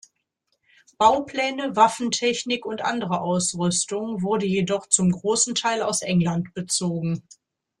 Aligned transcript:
Baupläne, 0.97 1.75
Waffentechnik 1.75 2.65
und 2.65 2.81
andere 2.81 3.21
Ausrüstung 3.21 4.23
wurde 4.23 4.47
jedoch 4.47 4.87
zum 4.89 5.11
großen 5.11 5.53
Teil 5.53 5.83
aus 5.83 6.01
England 6.01 6.55
bezogen. 6.55 7.21